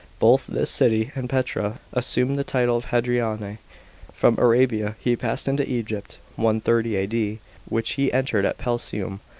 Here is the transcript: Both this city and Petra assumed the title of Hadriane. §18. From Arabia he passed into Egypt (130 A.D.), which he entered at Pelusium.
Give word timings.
Both 0.17 0.47
this 0.47 0.71
city 0.71 1.11
and 1.13 1.29
Petra 1.29 1.79
assumed 1.93 2.39
the 2.39 2.43
title 2.43 2.75
of 2.75 2.85
Hadriane. 2.85 3.37
§18. 3.39 3.57
From 4.15 4.35
Arabia 4.39 4.95
he 4.99 5.15
passed 5.15 5.47
into 5.47 5.71
Egypt 5.71 6.17
(130 6.37 6.95
A.D.), 6.95 7.39
which 7.69 7.91
he 7.91 8.11
entered 8.11 8.43
at 8.43 8.57
Pelusium. 8.57 9.19